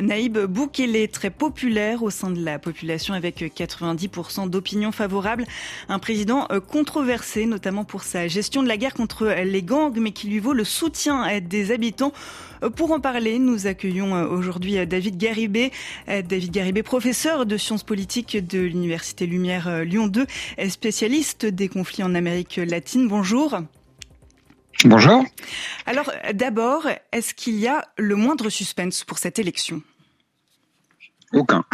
Naïb 0.00 0.38
Boukele, 0.38 1.08
très 1.08 1.30
populaire 1.30 2.02
au 2.02 2.10
sein 2.10 2.30
de 2.30 2.42
la 2.42 2.58
population 2.58 3.14
avec 3.14 3.40
90% 3.40 4.48
d'opinion 4.48 4.92
favorable. 4.92 5.44
Un 5.88 5.98
président 5.98 6.46
euh, 6.50 6.60
controversé, 6.60 7.46
notamment 7.46 7.84
pour 7.84 8.02
sa 8.04 8.28
gestion 8.28 8.62
de 8.62 8.68
la 8.68 8.76
guerre 8.76 8.94
contre 8.94 9.26
les 9.26 9.62
gangs, 9.62 9.98
mais 9.98 10.12
qui 10.12 10.28
lui 10.28 10.38
vaut 10.38 10.52
le 10.52 10.64
soutien 10.64 11.40
des 11.40 11.72
habitants. 11.72 12.12
Euh, 12.62 12.70
pour 12.70 12.92
en 12.92 13.00
parler, 13.00 13.38
nous 13.38 13.66
accueillons 13.66 14.14
euh, 14.14 14.26
aujourd'hui 14.26 14.86
David 14.86 15.16
Garibé. 15.16 15.72
David 16.06 16.52
Garibé, 16.52 16.82
professeur 16.82 17.44
de 17.44 17.56
sciences 17.56 17.82
politiques 17.82 18.36
de 18.46 18.60
l'Université 18.60 19.26
Lumière 19.26 19.84
Lyon 19.84 20.06
2, 20.06 20.26
spécialiste 20.68 21.46
des 21.46 21.68
conflits 21.68 22.02
en 22.02 22.14
Amérique 22.14 22.56
latine. 22.56 23.08
Bonjour. 23.08 23.60
Bonjour. 24.84 25.24
Alors 25.86 26.12
d'abord, 26.34 26.86
est-ce 27.10 27.34
qu'il 27.34 27.56
y 27.56 27.66
a 27.66 27.84
le 27.96 28.14
moindre 28.14 28.48
suspense 28.48 29.04
pour 29.04 29.18
cette 29.18 29.38
élection? 29.38 29.82
Aucun. 31.32 31.64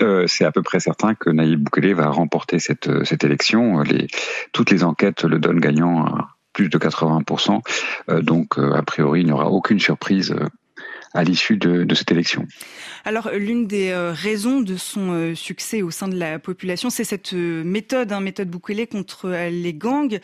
Euh, 0.00 0.26
c'est 0.28 0.44
à 0.44 0.52
peu 0.52 0.62
près 0.62 0.78
certain 0.78 1.14
que 1.14 1.30
Naïb 1.30 1.60
Boukele 1.60 1.94
va 1.94 2.08
remporter 2.08 2.58
cette, 2.58 2.88
euh, 2.88 3.04
cette 3.04 3.24
élection. 3.24 3.80
Les, 3.80 4.06
toutes 4.52 4.70
les 4.70 4.84
enquêtes 4.84 5.24
le 5.24 5.38
donnent 5.38 5.58
gagnant 5.58 6.04
à 6.04 6.28
plus 6.52 6.68
de 6.68 6.78
80%. 6.78 7.60
Euh, 8.10 8.20
donc, 8.20 8.58
a 8.58 8.82
priori, 8.82 9.22
il 9.22 9.26
n'y 9.26 9.32
aura 9.32 9.48
aucune 9.48 9.80
surprise 9.80 10.34
à 11.14 11.24
l'issue 11.24 11.56
de, 11.56 11.94
cette 11.94 12.10
élection. 12.10 12.46
Alors, 13.04 13.30
l'une 13.32 13.66
des 13.66 13.90
euh, 13.90 14.12
raisons 14.12 14.60
de 14.60 14.76
son 14.76 15.12
euh, 15.12 15.34
succès 15.34 15.82
au 15.82 15.90
sein 15.90 16.08
de 16.08 16.16
la 16.16 16.38
population, 16.38 16.90
c'est 16.90 17.04
cette 17.04 17.34
euh, 17.34 17.62
méthode, 17.64 18.12
hein, 18.12 18.20
méthode 18.20 18.48
Bukele 18.48 18.86
contre 18.86 19.28
les 19.50 19.74
gangs. 19.74 20.20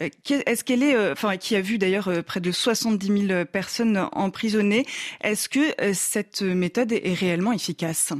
Est-ce 0.00 0.64
qu'elle 0.64 0.82
est, 0.82 1.12
enfin, 1.12 1.36
qui 1.36 1.56
a 1.56 1.60
vu 1.60 1.78
d'ailleurs 1.78 2.10
près 2.24 2.40
de 2.40 2.50
70 2.50 3.26
000 3.28 3.44
personnes 3.44 4.08
emprisonnées. 4.12 4.86
Est-ce 5.22 5.48
que 5.48 5.92
cette 5.92 6.42
méthode 6.42 6.92
est 6.92 7.14
réellement 7.14 7.52
efficace? 7.52 8.12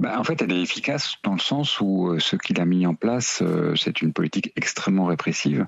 Bah, 0.00 0.18
en 0.18 0.24
fait, 0.24 0.40
elle 0.42 0.52
est 0.52 0.62
efficace 0.62 1.16
dans 1.22 1.34
le 1.34 1.40
sens 1.40 1.80
où 1.80 2.08
euh, 2.08 2.18
ce 2.18 2.36
qu'il 2.36 2.60
a 2.60 2.64
mis 2.64 2.86
en 2.86 2.94
place, 2.94 3.40
euh, 3.42 3.74
c'est 3.76 4.02
une 4.02 4.12
politique 4.12 4.52
extrêmement 4.56 5.06
répressive 5.06 5.66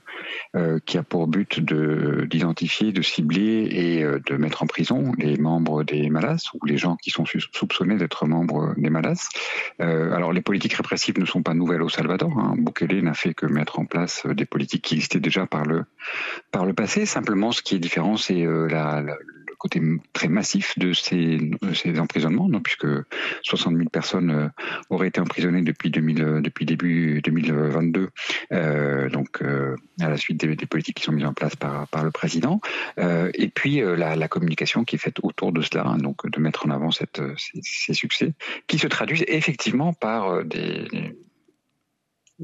euh, 0.56 0.78
qui 0.84 0.98
a 0.98 1.02
pour 1.02 1.26
but 1.26 1.60
de 1.60 2.26
d'identifier, 2.30 2.92
de 2.92 3.02
cibler 3.02 3.68
et 3.70 4.04
de 4.04 4.36
mettre 4.36 4.62
en 4.62 4.66
prison 4.66 5.12
les 5.18 5.36
membres 5.36 5.84
des 5.84 6.08
Malas 6.10 6.50
ou 6.54 6.64
les 6.66 6.76
gens 6.76 6.96
qui 6.96 7.10
sont 7.10 7.24
soupçonnés 7.26 7.96
d'être 7.96 8.26
membres 8.26 8.74
des 8.76 8.90
Malas. 8.90 9.28
alors, 9.78 10.32
les 10.32 10.40
politiques 10.40 10.74
répressives 10.74 11.18
ne 11.18 11.24
sont 11.24 11.42
pas 11.42 11.54
nouvelles 11.54 11.82
au 11.82 11.88
Salvador. 11.88 12.38
Hein. 12.38 12.54
Bukele 12.58 13.02
n'a 13.02 13.14
fait 13.14 13.34
que 13.34 13.46
mettre 13.46 13.78
en 13.78 13.84
place 13.84 14.26
des 14.26 14.46
politiques 14.46 14.82
qui 14.82 14.94
existaient 14.94 15.20
déjà 15.20 15.46
par 15.46 15.64
le 15.64 15.84
par 16.50 16.64
le 16.64 16.72
passé. 16.72 17.06
Simplement, 17.06 17.52
ce 17.52 17.62
qui 17.62 17.74
est 17.74 17.78
différent, 17.78 18.16
c'est 18.16 18.44
la, 18.44 19.00
la 19.00 19.16
côté 19.64 19.80
très 20.12 20.28
massif 20.28 20.78
de 20.78 20.92
ces, 20.92 21.38
ces 21.72 21.98
emprisonnements, 21.98 22.50
puisque 22.60 22.86
60 23.44 23.76
000 23.76 23.88
personnes 23.88 24.30
euh, 24.30 24.48
auraient 24.90 25.08
été 25.08 25.22
emprisonnées 25.22 25.62
depuis, 25.62 25.90
2000, 25.90 26.22
euh, 26.22 26.40
depuis 26.42 26.66
début 26.66 27.22
2022, 27.22 28.10
euh, 28.52 29.08
donc 29.08 29.40
euh, 29.40 29.74
à 30.00 30.10
la 30.10 30.18
suite 30.18 30.44
des, 30.44 30.66
politiques 30.66 30.98
qui 30.98 31.04
sont 31.04 31.12
mises 31.12 31.24
en 31.24 31.32
place 31.32 31.56
par, 31.56 31.88
par 31.88 32.04
le 32.04 32.10
président, 32.10 32.60
euh, 32.98 33.30
et 33.32 33.48
puis 33.48 33.80
la, 33.80 34.28
communication 34.28 34.84
qui 34.84 34.96
est 34.96 34.98
faite 34.98 35.16
autour 35.22 35.52
de 35.52 35.62
cela, 35.62 35.84
hein, 35.86 35.96
donc 35.96 36.28
de 36.28 36.40
mettre 36.40 36.66
en 36.66 36.70
avant 36.70 36.90
ces, 36.90 37.06
succès, 37.94 38.34
qui 38.66 38.78
se 38.78 38.86
traduisent 38.86 39.24
effectivement 39.28 39.94
par 39.94 40.44
des 40.44 40.86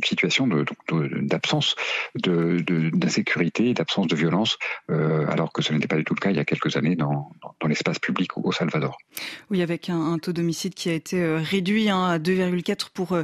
situation 0.04 0.48
d'absence 1.22 1.74
de, 2.14 2.62
d'insécurité, 2.92 3.74
d'absence 3.74 4.06
de 4.06 4.16
violence, 4.16 4.58
euh, 4.90 5.26
alors 5.28 5.52
que 5.52 5.62
ce 5.62 5.72
n'était 5.72 5.88
pas 5.88 5.96
du 5.96 6.04
tout 6.04 6.14
le 6.14 6.20
cas 6.20 6.30
il 6.30 6.36
y 6.36 6.40
a 6.40 6.44
quelques 6.44 6.76
années 6.76 6.96
dans, 6.96 7.30
l'espace 7.66 7.98
public 7.98 8.36
au 8.36 8.52
Salvador. 8.52 8.98
Oui, 9.50 9.62
avec 9.62 9.90
un, 9.90 10.18
taux 10.18 10.32
d'homicide 10.32 10.74
qui 10.74 10.90
a 10.90 10.92
été 10.92 11.20
euh, 11.20 11.38
réduit 11.38 11.88
hein, 11.88 12.04
à 12.04 12.18
2,4 12.18 12.88
pour 12.92 13.16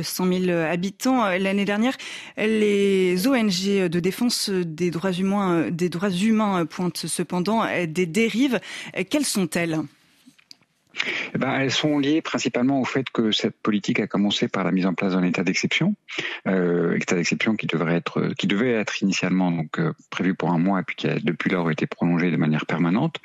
100 0.00 0.26
euh, 0.26 0.38
000 0.40 0.58
habitants 0.58 1.28
l'année 1.30 1.64
dernière. 1.64 1.96
Les 2.36 3.26
ONG 3.26 3.88
de 3.88 4.00
défense 4.00 4.50
des 4.50 4.90
droits 4.90 5.12
humains, 5.12 5.70
des 5.70 5.88
droits 5.88 6.10
humains 6.10 6.66
pointent 6.66 7.06
cependant 7.06 7.64
des 7.86 8.06
dérives. 8.06 8.60
Quelles 9.10 9.24
sont-elles? 9.24 9.80
Eh 11.34 11.38
ben, 11.38 11.52
elles 11.60 11.70
sont 11.70 11.98
liées 11.98 12.22
principalement 12.22 12.80
au 12.80 12.84
fait 12.84 13.08
que 13.10 13.30
cette 13.32 13.56
politique 13.60 14.00
a 14.00 14.06
commencé 14.06 14.48
par 14.48 14.64
la 14.64 14.72
mise 14.72 14.86
en 14.86 14.94
place 14.94 15.12
d'un 15.12 15.22
état 15.22 15.42
d'exception, 15.42 15.94
euh, 16.46 16.96
état 16.96 17.16
d'exception 17.16 17.56
qui 17.56 17.66
devrait 17.66 17.96
être, 17.96 18.28
qui 18.38 18.46
devait 18.46 18.72
être 18.72 19.02
initialement 19.02 19.50
donc 19.50 19.78
euh, 19.78 19.92
prévu 20.10 20.34
pour 20.34 20.50
un 20.50 20.58
mois 20.58 20.80
et 20.80 20.82
puis 20.82 20.96
qui 20.96 21.08
a 21.08 21.18
depuis 21.18 21.50
lors 21.50 21.70
été 21.70 21.86
prolongé 21.86 22.30
de 22.30 22.36
manière 22.36 22.66
permanente. 22.66 23.16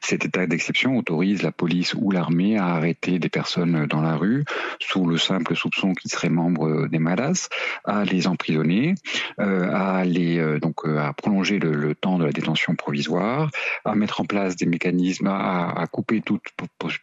Cet 0.00 0.24
état 0.24 0.46
d'exception 0.46 0.96
autorise 0.96 1.42
la 1.42 1.52
police 1.52 1.94
ou 1.94 2.10
l'armée 2.10 2.56
à 2.56 2.66
arrêter 2.66 3.18
des 3.18 3.28
personnes 3.28 3.86
dans 3.86 4.00
la 4.00 4.16
rue 4.16 4.44
sous 4.80 5.06
le 5.06 5.16
simple 5.16 5.56
soupçon 5.56 5.92
qu'ils 5.94 6.10
seraient 6.10 6.28
membres 6.28 6.88
des 6.88 6.98
Malas, 6.98 7.48
à 7.84 8.04
les 8.04 8.26
emprisonner, 8.26 8.94
euh, 9.40 9.70
à 9.72 10.04
les 10.04 10.38
euh, 10.38 10.58
donc 10.58 10.84
euh, 10.84 10.98
à 10.98 11.12
prolonger 11.12 11.58
le, 11.58 11.72
le, 11.72 11.94
temps 11.94 12.18
de 12.18 12.24
la 12.24 12.32
détention 12.32 12.74
provisoire, 12.74 13.50
à 13.84 13.94
mettre 13.94 14.20
en 14.20 14.24
place 14.24 14.56
des 14.56 14.66
mécanismes 14.66 15.28
à, 15.28 15.70
à 15.70 15.86
couper 15.86 16.20
toute 16.20 16.42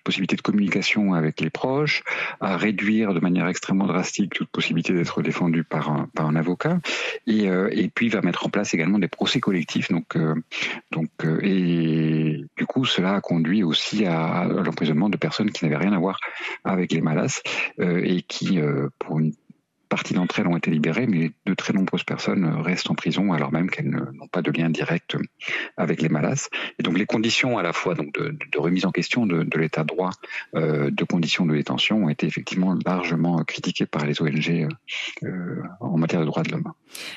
possibilité 0.04 0.36
de 0.36 0.42
communication 0.50 1.14
avec 1.14 1.42
les 1.42 1.50
proches, 1.50 2.04
à 2.42 2.58
réduire 2.58 3.14
de 3.14 3.20
manière 3.20 3.48
extrêmement 3.48 3.86
drastique 3.86 4.34
toute 4.34 4.50
possibilité 4.50 4.94
d'être 4.94 5.22
défendu 5.22 5.64
par 5.64 5.92
un, 5.92 6.10
par 6.16 6.26
un 6.28 6.36
avocat, 6.36 6.80
et, 7.28 7.50
euh, 7.50 7.70
et 7.72 7.90
puis 7.90 8.10
va 8.10 8.22
mettre 8.22 8.46
en 8.46 8.50
place 8.50 8.74
également 8.74 9.00
des 9.00 9.08
procès 9.08 9.40
collectifs. 9.40 9.90
Donc, 9.90 10.16
euh, 10.16 10.36
donc, 10.92 11.10
euh, 11.24 11.40
et 11.44 12.46
du 12.58 12.66
coup, 12.66 12.86
cela 12.86 13.16
a 13.16 13.22
conduit 13.22 13.64
aussi 13.64 14.06
à, 14.06 14.26
à 14.26 14.46
l'emprisonnement 14.46 15.10
de 15.10 15.18
personnes 15.18 15.52
qui 15.52 15.64
n'avaient 15.64 15.78
rien 15.78 15.94
à 15.94 16.00
voir 16.00 16.20
avec 16.64 16.92
les 16.92 17.02
malas 17.02 17.42
et 17.80 18.22
qui, 18.24 18.60
pour 19.00 19.20
une 19.20 19.34
partie 19.90 20.14
d'entre 20.14 20.40
elles 20.40 20.48
ont 20.48 20.56
été 20.56 20.72
libérées, 20.72 21.08
mais 21.08 21.32
de 21.46 21.54
très 21.54 21.74
nombreuses 21.74 22.04
personnes 22.04 22.46
restent 22.62 22.90
en 22.90 22.96
prison 22.96 23.34
alors 23.34 23.52
même 23.52 23.70
qu'elles 23.70 23.90
n'ont 23.90 24.28
pas 24.28 24.42
de 24.42 24.52
lien 24.52 24.70
direct 24.70 25.18
avec 25.78 26.02
les 26.02 26.10
malas. 26.10 26.50
Et 26.78 26.84
donc 26.84 26.98
les 26.98 27.06
conditions 27.06 27.58
à 27.58 27.64
la 27.64 27.74
fois 27.74 27.96
de, 27.96 28.38
remise 28.58 28.86
en 28.86 28.92
question 28.92 29.26
de, 29.26 29.46
l'état 29.58 29.82
de 29.82 29.88
droit, 29.88 30.12
euh, 30.56 30.90
de 30.92 31.04
conditions 31.04 31.46
de 31.46 31.56
détention 31.56 32.06
ont 32.06 32.10
été 32.10 32.28
effectivement 32.28 32.78
largement 32.86 33.44
critiquées 33.44 33.86
par 33.86 34.06
les 34.06 34.22
ONG 34.22 34.68
euh, 35.24 35.62
en 35.80 35.98
matière 35.98 36.22
de 36.22 36.26
droits 36.26 36.44
de 36.44 36.52
l'homme. 36.52 36.72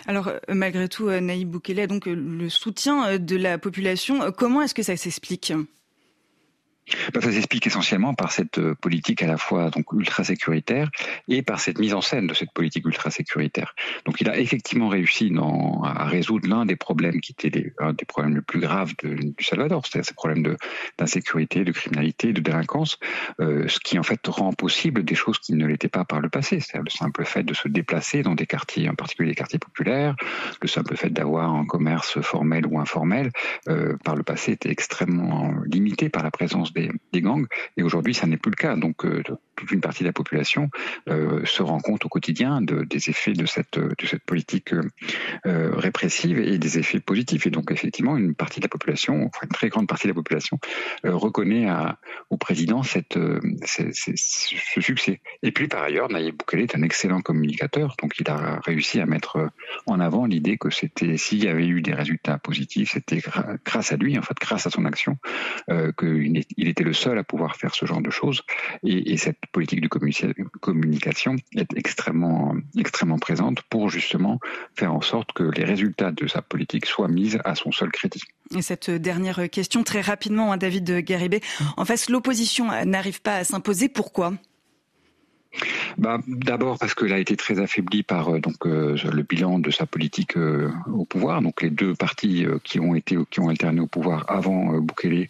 Alors 0.06 0.28
euh, 0.28 0.38
malgré 0.48 0.88
tout, 0.88 1.08
euh, 1.08 1.20
Naïb 1.20 1.50
Boukele 1.50 1.86
donc 1.86 2.06
le 2.06 2.48
soutien 2.48 3.18
de 3.18 3.36
la 3.36 3.58
population. 3.58 4.32
Comment 4.36 4.62
est-ce 4.62 4.74
que 4.74 4.82
ça 4.82 4.96
s'explique? 4.96 5.52
Ça 7.14 7.32
s'explique 7.32 7.66
essentiellement 7.66 8.14
par 8.14 8.32
cette 8.32 8.58
euh, 8.58 8.74
politique 8.74 9.22
à 9.22 9.26
la 9.26 9.36
fois 9.36 9.70
donc 9.70 9.92
ultra 9.92 10.24
sécuritaire 10.24 10.90
et 11.28 11.42
par 11.42 11.60
cette 11.60 11.78
mise 11.78 11.94
en 11.94 12.00
scène 12.00 12.26
de 12.26 12.34
cette 12.34 12.52
politique 12.52 12.84
ultra 12.86 13.10
sécuritaire. 13.10 13.74
Donc 14.04 14.20
il 14.20 14.28
a 14.28 14.38
effectivement 14.38 14.88
réussi 14.88 15.30
dans, 15.30 15.82
à 15.84 16.04
résoudre 16.04 16.48
l'un 16.48 16.66
des 16.66 16.76
problèmes 16.76 17.20
qui 17.20 17.32
était 17.32 17.50
les, 17.50 17.72
un 17.78 17.92
des 17.92 18.04
problèmes 18.04 18.34
les 18.34 18.40
plus 18.40 18.60
graves 18.60 18.92
de, 19.02 19.14
du 19.14 19.44
Salvador, 19.44 19.86
c'est-à-dire 19.86 20.08
ces 20.08 20.14
problèmes 20.14 20.56
d'insécurité, 20.98 21.60
de, 21.60 21.64
de, 21.64 21.72
criminalité, 21.72 22.32
de 22.32 22.40
délinquance, 22.40 22.98
euh, 23.40 23.68
ce 23.68 23.78
qui 23.78 23.98
en 23.98 24.02
fait 24.02 24.20
rend 24.26 24.52
possible 24.52 25.04
des 25.04 25.14
choses 25.14 25.38
qui 25.38 25.54
ne 25.54 25.66
l'étaient 25.66 25.88
pas 25.88 26.04
par 26.04 26.20
le 26.20 26.28
passé, 26.28 26.60
c'est-à-dire 26.60 26.84
le 26.84 26.90
simple 26.90 27.24
fait 27.24 27.44
de 27.44 27.54
se 27.54 27.68
déplacer 27.68 28.22
dans 28.22 28.34
des 28.34 28.46
quartiers, 28.46 28.88
en 28.88 28.94
particulier 28.94 29.30
des 29.30 29.36
quartiers 29.36 29.58
populaires, 29.58 30.16
le 30.60 30.68
simple 30.68 30.96
fait 30.96 31.10
d'avoir 31.10 31.54
un 31.54 31.64
commerce 31.64 32.20
formel 32.20 32.66
ou 32.66 32.80
informel, 32.80 33.30
euh, 33.68 33.96
par 34.04 34.16
le 34.16 34.22
passé 34.22 34.52
était 34.52 34.70
extrêmement 34.70 35.54
limité 35.66 36.08
par 36.08 36.22
la 36.22 36.30
présence 36.30 36.71
des, 36.72 37.20
gangs. 37.20 37.46
Et 37.76 37.82
aujourd'hui, 37.82 38.14
ça 38.14 38.26
n'est 38.26 38.36
plus 38.36 38.50
le 38.50 38.56
cas. 38.56 38.76
Donc, 38.76 39.04
euh, 39.04 39.22
toute 39.56 39.70
une 39.70 39.80
partie 39.80 40.02
de 40.02 40.08
la 40.08 40.12
population 40.12 40.70
euh, 41.08 41.44
se 41.44 41.62
rend 41.62 41.80
compte 41.80 42.04
au 42.04 42.08
quotidien 42.08 42.60
de, 42.60 42.84
des 42.84 43.10
effets 43.10 43.32
de 43.32 43.46
cette, 43.46 43.78
de 43.78 44.06
cette 44.06 44.24
politique 44.24 44.72
euh, 45.46 45.70
répressive 45.76 46.38
et 46.38 46.58
des 46.58 46.78
effets 46.78 47.00
positifs. 47.00 47.46
Et 47.46 47.50
donc, 47.50 47.70
effectivement, 47.70 48.16
une 48.16 48.34
partie 48.34 48.60
de 48.60 48.64
la 48.64 48.68
population, 48.68 49.26
enfin, 49.26 49.46
une 49.46 49.52
très 49.52 49.68
grande 49.68 49.88
partie 49.88 50.06
de 50.06 50.12
la 50.12 50.14
population, 50.14 50.58
euh, 51.04 51.14
reconnaît 51.14 51.68
à, 51.68 51.98
au 52.30 52.36
président 52.36 52.82
cette, 52.82 53.16
euh, 53.16 53.40
cette, 53.64 53.94
cette, 53.94 54.16
ce 54.16 54.80
succès. 54.80 55.20
Et 55.42 55.52
puis, 55.52 55.68
par 55.68 55.82
ailleurs, 55.82 56.08
Nayib 56.08 56.36
Bukele 56.36 56.60
est 56.60 56.76
un 56.76 56.82
excellent 56.82 57.20
communicateur. 57.20 57.96
Donc, 58.02 58.14
il 58.18 58.28
a 58.30 58.60
réussi 58.64 59.00
à 59.00 59.06
mettre 59.06 59.50
en 59.86 60.00
avant 60.00 60.26
l'idée 60.26 60.58
que 60.58 60.70
c'était, 60.70 61.16
s'il 61.16 61.44
y 61.44 61.48
avait 61.48 61.66
eu 61.66 61.82
des 61.82 61.94
résultats 61.94 62.38
positifs, 62.38 62.92
c'était 62.92 63.22
grâce 63.64 63.92
à 63.92 63.96
lui, 63.96 64.18
en 64.18 64.22
fait, 64.22 64.36
grâce 64.40 64.66
à 64.66 64.70
son 64.70 64.84
action, 64.84 65.18
qu'il 65.98 66.42
il 66.56 66.68
était 66.68 66.84
le 66.84 66.92
seul 66.92 67.18
à 67.18 67.24
pouvoir 67.24 67.56
faire 67.56 67.74
ce 67.74 67.86
genre 67.86 68.00
de 68.00 68.10
choses. 68.10 68.42
Et, 68.82 69.12
et 69.12 69.16
cette 69.16 69.38
politique 69.50 69.80
de 69.80 69.88
communication 69.88 71.36
est 71.56 71.72
extrêmement, 71.76 72.54
extrêmement 72.78 73.18
présente 73.18 73.62
pour 73.62 73.90
justement 73.90 74.38
faire 74.74 74.94
en 74.94 75.00
sorte 75.00 75.32
que 75.32 75.42
les 75.42 75.64
résultats 75.64 76.12
de 76.12 76.26
sa 76.26 76.42
politique 76.42 76.86
soient 76.86 77.08
mis 77.08 77.36
à 77.44 77.54
son 77.54 77.72
seul 77.72 77.90
crédit. 77.90 78.22
Et 78.56 78.62
cette 78.62 78.90
dernière 78.90 79.50
question, 79.50 79.82
très 79.82 80.00
rapidement, 80.00 80.52
hein, 80.52 80.56
David 80.56 81.04
Garibé. 81.04 81.40
En 81.76 81.84
fait, 81.84 82.08
l'opposition 82.08 82.66
n'arrive 82.84 83.20
pas 83.22 83.36
à 83.36 83.44
s'imposer. 83.44 83.88
Pourquoi? 83.88 84.34
Bah, 85.98 86.18
D'abord 86.26 86.78
parce 86.78 86.94
qu'elle 86.94 87.12
a 87.12 87.18
été 87.18 87.36
très 87.36 87.60
affaiblie 87.60 88.02
par 88.02 88.38
donc 88.40 88.64
le 88.64 89.22
bilan 89.22 89.58
de 89.58 89.70
sa 89.70 89.86
politique 89.86 90.36
au 90.36 91.04
pouvoir. 91.04 91.42
Donc 91.42 91.62
les 91.62 91.70
deux 91.70 91.94
partis 91.94 92.46
qui 92.64 92.80
ont 92.80 92.94
été 92.94 93.16
qui 93.30 93.40
ont 93.40 93.48
alterné 93.48 93.80
au 93.80 93.86
pouvoir 93.86 94.24
avant 94.28 94.78
Bukele, 94.78 95.26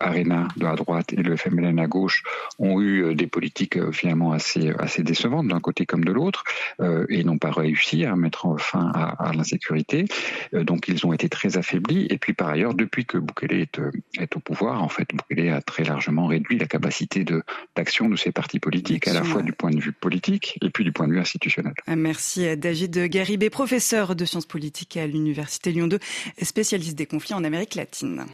Arena 0.00 0.48
de 0.56 0.64
la 0.64 0.74
droite 0.74 1.12
et 1.12 1.22
le 1.22 1.36
FMLN 1.36 1.78
à 1.78 1.86
gauche, 1.86 2.22
ont 2.58 2.80
eu 2.80 3.14
des 3.14 3.26
politiques 3.26 3.90
finalement 3.92 4.32
assez 4.32 4.70
assez 4.78 5.02
décevantes 5.02 5.48
d'un 5.48 5.60
côté 5.60 5.86
comme 5.86 6.04
de 6.04 6.12
l'autre 6.12 6.44
et 7.08 7.24
n'ont 7.24 7.38
pas 7.38 7.50
réussi 7.50 8.04
à 8.04 8.16
mettre 8.16 8.58
fin 8.58 8.90
à, 8.94 9.28
à 9.28 9.32
l'insécurité. 9.32 10.06
donc 10.52 10.88
ils 10.88 11.06
ont 11.06 11.12
été 11.12 11.28
très 11.28 11.56
affaiblis. 11.56 12.06
Et 12.10 12.18
puis 12.18 12.32
par 12.32 12.48
ailleurs, 12.48 12.74
depuis 12.74 13.04
que 13.04 13.18
Bukele 13.18 13.54
est, 13.54 13.80
est 14.18 14.36
au 14.36 14.40
pouvoir, 14.40 14.82
en 14.82 14.88
fait, 14.88 15.08
Bukele 15.12 15.50
a 15.50 15.60
très 15.60 15.84
largement 15.84 16.26
réduit 16.26 16.58
la 16.58 16.66
capacité 16.66 17.24
d'action 17.76 18.08
de, 18.08 18.16
ces 18.16 18.32
partis 18.32 18.60
politiques, 18.60 19.08
à 19.08 19.12
la 19.12 19.22
fois 19.22 19.42
du 19.42 19.52
point 19.52 19.70
de 19.70 19.80
vue 19.80 19.92
politique 20.04 20.58
et 20.60 20.68
puis 20.68 20.84
du 20.84 20.92
point 20.92 21.08
de 21.08 21.14
vue 21.14 21.18
institutionnel. 21.18 21.72
Ah, 21.86 21.96
merci 21.96 22.56
David 22.58 23.06
Garibé, 23.08 23.48
professeur 23.48 24.14
de 24.14 24.26
sciences 24.26 24.44
politiques 24.44 24.98
à 24.98 25.06
l'Université 25.06 25.72
Lyon 25.72 25.86
2, 25.86 25.98
spécialiste 26.42 26.94
des 26.94 27.06
conflits 27.06 27.32
en 27.32 27.42
Amérique 27.42 27.74
latine. 27.74 28.26